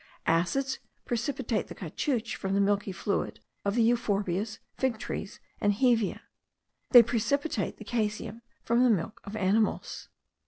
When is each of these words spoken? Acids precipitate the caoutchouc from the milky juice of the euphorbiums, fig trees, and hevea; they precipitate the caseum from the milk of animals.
Acids 0.25 0.79
precipitate 1.05 1.67
the 1.67 1.75
caoutchouc 1.75 2.35
from 2.35 2.55
the 2.55 2.59
milky 2.59 2.91
juice 2.91 3.33
of 3.63 3.75
the 3.75 3.87
euphorbiums, 3.87 4.57
fig 4.75 4.97
trees, 4.97 5.39
and 5.59 5.73
hevea; 5.73 6.21
they 6.89 7.03
precipitate 7.03 7.77
the 7.77 7.85
caseum 7.85 8.41
from 8.63 8.83
the 8.83 8.89
milk 8.89 9.21
of 9.25 9.35
animals. 9.35 10.07